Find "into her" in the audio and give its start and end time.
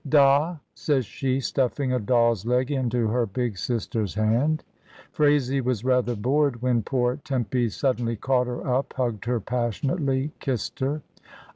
2.71-3.27